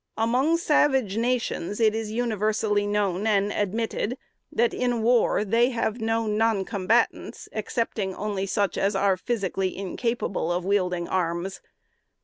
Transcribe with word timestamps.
"Among 0.17 0.57
savage 0.57 1.15
nations, 1.15 1.79
it 1.79 1.93
is 1.93 2.09
universally 2.11 2.87
known 2.87 3.27
and 3.27 3.51
admitted, 3.53 4.17
that 4.51 4.73
in 4.73 5.03
war 5.03 5.45
they 5.45 5.69
have 5.69 6.01
no 6.01 6.25
non 6.25 6.65
combatants, 6.65 7.47
excepting 7.51 8.15
only 8.15 8.47
such 8.47 8.79
as 8.79 8.95
are 8.95 9.15
physically 9.15 9.77
incapable 9.77 10.51
of 10.51 10.65
wielding 10.65 11.07
arms. 11.07 11.61